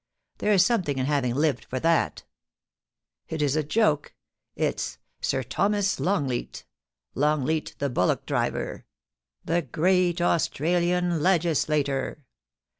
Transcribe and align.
There's 0.39 0.65
something 0.65 0.97
in 0.97 1.05
having 1.05 1.35
lived 1.35 1.65
for 1.65 1.79
that 1.79 2.23
It 3.29 3.39
is 3.39 3.55
a 3.55 3.61
joke; 3.63 4.15
it's... 4.55 4.97
Sir 5.21 5.43
Thomas 5.43 5.99
Longleat— 5.99 6.65
Longleat 7.13 7.75
the 7.77 7.87
bullock 7.91 8.25
driver— 8.25 8.85
the— 9.45 9.53
the 9.53 9.61
great 9.61 10.19
Australian 10.19 11.21
legislator. 11.21 12.25